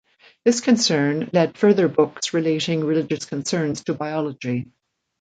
[0.43, 4.65] This concern led further books relating religious concerns to biology.